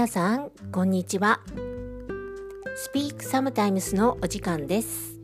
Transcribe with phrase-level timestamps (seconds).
[0.00, 1.42] 皆さんこんにちは。
[2.90, 5.20] Speak Sometimes のお時間です。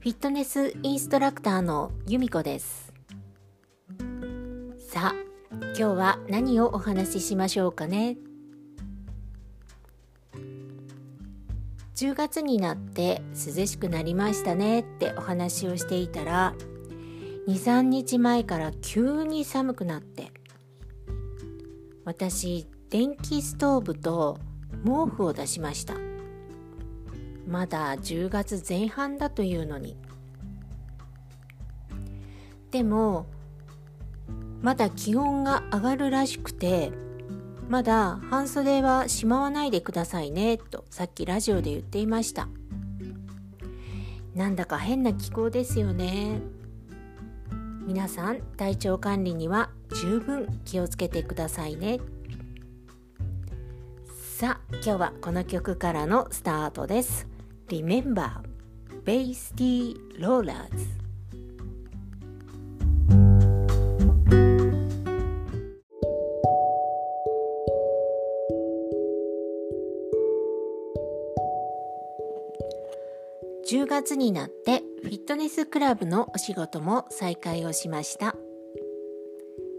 [0.00, 2.92] フィットネスインストラクターの由美子です。
[4.90, 5.16] さあ
[5.74, 8.18] 今日は何をお話ししましょうかね。
[11.96, 14.80] 10月になって涼しくなりましたね。
[14.80, 16.54] ってお話をしていたら
[17.48, 20.30] 23日前から急に寒くなって
[22.04, 24.38] 私電気ストーブと
[24.84, 25.94] 毛布を出しました。
[27.48, 29.96] まだ10月前半だというのに。
[32.70, 33.24] でも
[34.60, 36.92] まだ気温が上がるらしくて
[37.66, 42.46] まだ半袖はしまわないでくださいねとさっきラジオで言っていました。
[44.34, 46.42] なんだか変な気候ですよね。
[47.86, 51.98] 皆さん体調管理には十分気をつけてくださいね。
[54.42, 57.28] さあ今日はこの曲からのスタートです。
[57.68, 58.40] Remember
[59.04, 60.56] Bass T Rollers
[73.70, 78.34] 10月になってフィットネスクラブのお仕事も再開をしました。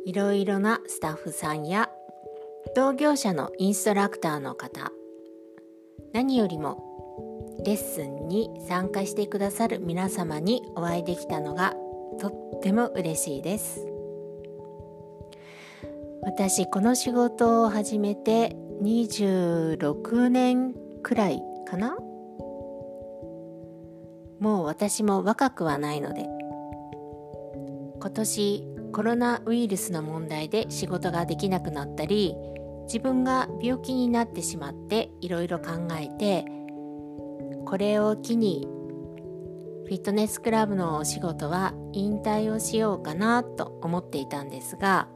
[0.05, 1.89] いろいろなスタッフさんや
[2.75, 4.91] 同業者のインストラクターの方。
[6.11, 11.75] 何よりもレッスンに参加してくださる皆様にお会いできたのが
[12.19, 13.85] とっても嬉しいです。
[16.23, 21.95] 私この仕事を始めて26年くらいかな？
[24.39, 26.27] もう私も若くはないので
[27.99, 32.35] 今年コロナウイルスの問題で仕事ができなくなったり
[32.85, 36.45] 自分が病気になってしまっていろいろ考えて
[37.65, 38.67] これを機に
[39.85, 45.07] フィットネスクラブのお仕事は引退をしようかなと思っていたんですが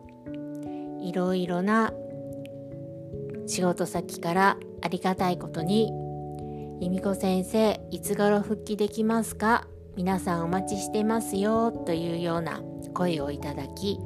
[1.00, 1.94] いろいろな
[3.48, 5.92] 仕事先からありがたいことに
[6.82, 9.68] 由美子先生いつ頃復帰できますか？
[9.96, 12.62] 皆さんお待ちしてますよというような
[12.94, 14.00] 声をいただき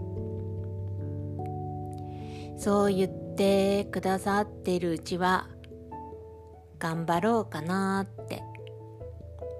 [2.57, 3.20] そう言って
[3.91, 5.47] くださってるうちは
[6.79, 8.43] 頑張ろうかなって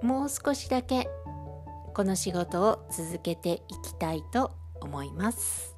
[0.02, 1.08] もう少しだけ
[1.94, 5.76] この仕事を続けていきたいと思います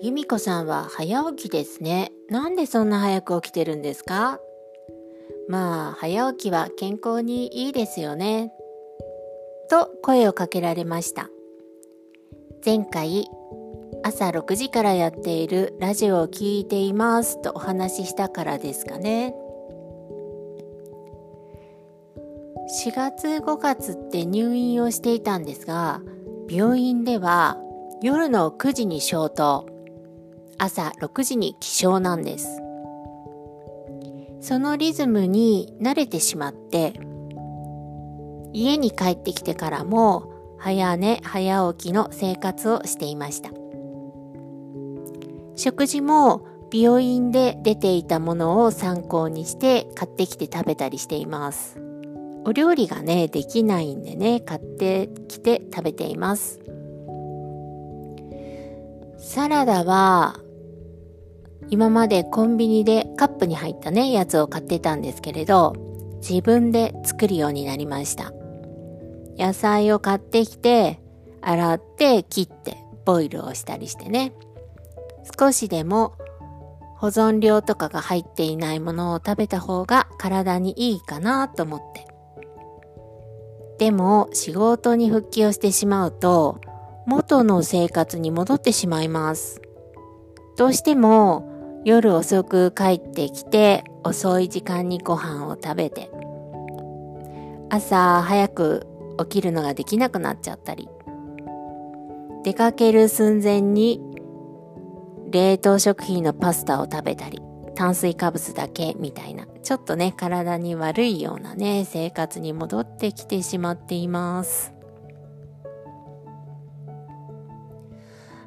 [0.00, 2.12] 由美子さんは早起きですね。
[2.30, 4.40] なんでそんな早く起きてるんですか？
[5.48, 8.52] まあ、早起きは健康にいいですよね。
[9.70, 11.30] と声をかけられました。
[12.64, 13.26] 前回、
[14.02, 19.34] 朝6時からやっているラジオを聴いていますとお話ししたからですかね。
[22.84, 26.02] 4月5月って入院をしていたんですが、
[26.50, 27.56] 病院では
[28.02, 29.66] 夜の9時に消灯、
[30.58, 32.67] 朝6時に起床なんです。
[34.48, 36.94] そのリズムに慣れてしまって、
[38.54, 43.50] 家に帰ってきてからも早寝早起きの生活をしていました。
[45.54, 51.78] 食事も病院で出ていたものを参考にして買ってきて食べたりしています。
[52.46, 56.58] お料理がね、できないんでね、買ってきて食べています。
[59.18, 60.40] サラダは
[61.70, 65.74] 今までコンビニでカップに入ったね、やつを買ってたんですけれど、
[66.20, 68.32] 自分で作るようになりました。
[69.38, 71.00] 野菜を買ってきて、
[71.40, 74.32] 洗って切ってボイルをしたりしてね。
[75.38, 76.14] 少しでも
[76.96, 82.06] 保存料とかが入っていないものを食べた方が体にいいかなと思って。
[83.78, 86.60] でも仕事に復帰をしてしまうと
[87.06, 89.60] 元の生活に戻ってしまいます。
[90.56, 91.47] どうしても
[91.84, 96.10] 夜遅く帰ってきて遅い時間にご飯を食べて。
[97.70, 98.86] 朝早く
[99.18, 100.88] 起きるのができなくなっちゃったり。
[102.44, 104.00] 出かける寸前に
[105.30, 107.42] 冷凍食品のパスタを食べたり
[107.74, 109.46] 炭水化物だけみたいな。
[109.62, 114.72] ちょっとね体に悪いようなね生活に戻ってきてしまっています。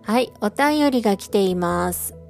[0.03, 2.20] はいお便りが来ています。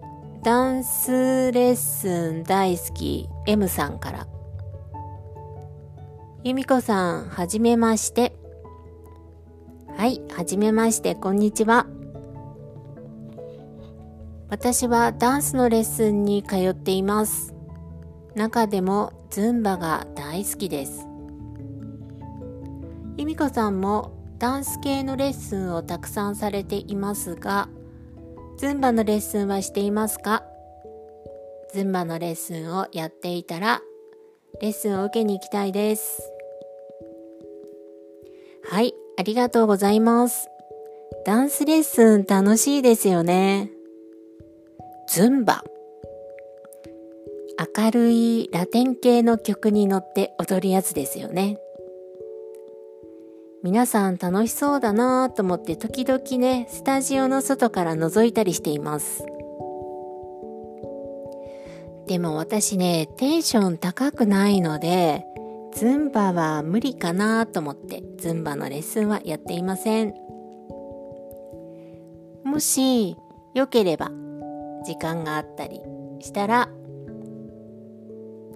[0.44, 4.28] ダンスレッスン大好き M さんから
[6.44, 8.34] 由美子さん、はじめまして。
[9.96, 11.86] はい、はじめまして、こんにちは。
[14.50, 17.54] 私はダンスのレッスンに通っています。
[18.34, 21.06] 中でもズンバが大好きです。
[23.18, 27.70] 由美子さんもダンス系のレッスンをたくさんされていますが、
[28.62, 30.44] ズンバのレッスンはしていますか？
[31.74, 33.82] ズンバのレッスンをやっていたら、
[34.62, 36.22] レッスンを受けに行きたいです。
[38.70, 40.48] はい、ありがとうございます。
[41.26, 43.72] ダンスレッスン楽しいですよね。
[45.08, 45.64] ズンバ。
[47.76, 51.58] 明るいラテン系の曲に乗って踊るやつですよね。
[53.64, 59.24] 皆さん楽しそうだなぁと思って時々ね、スタジオの外から覗いたりしています。
[62.08, 65.26] でも私ね、テンション高くないので、
[65.74, 70.14] ズンバは無理かなと思ってズンバのレッスンはやっていません。
[72.44, 73.16] もし
[73.54, 74.12] よければ
[74.86, 75.80] 時間があったり
[76.20, 76.70] したら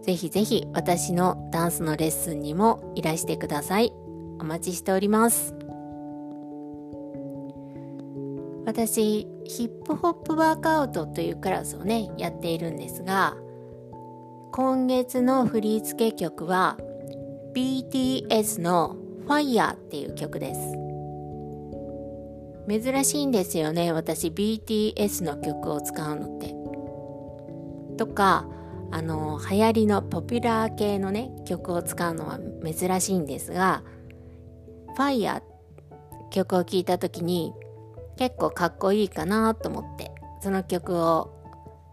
[0.01, 3.93] ぜひぜひ私のダンスのレッスンにもいらしてください。
[4.39, 5.55] お待ちしております。
[8.65, 13.37] 私、ヒップホップワークアウトというクラスをね、やっているんですが、
[14.51, 16.77] 今月の振り付け曲は
[17.53, 18.97] BTS の
[19.27, 20.59] Fire っていう曲です。
[22.67, 26.55] 珍しいんですよね、私 BTS の曲を使うのって。
[27.97, 28.47] とか、
[28.91, 33.83] あの、流行りのポピュラー系のね、曲を使うのは珍しいんですが、
[34.95, 35.41] Fire
[36.31, 37.53] 曲を聴いた時に
[38.17, 40.11] 結構かっこいいかなと思って、
[40.41, 41.31] その曲を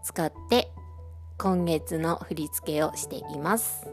[0.03, 0.71] 使って
[1.37, 3.87] 今月の振り付けをしています。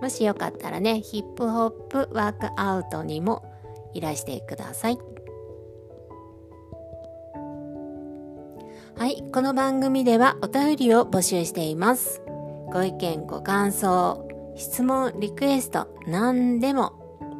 [0.00, 3.44] もしよかったらね、ヒップホップワークアウトにも
[3.94, 4.98] いらしてください。
[8.96, 12.22] はい、この番組ではお便りを募集しています。
[12.72, 16.97] ご意見、ご感想、質問、リクエスト、何でも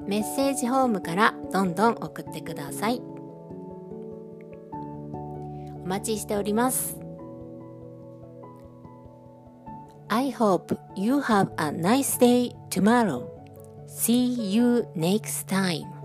[0.08, 3.02] メッセージホームからどんどん送ってください。
[5.84, 6.99] お待ちしております。
[10.08, 13.28] I hope you have a nice day tomorrow.
[13.87, 15.98] See you next time.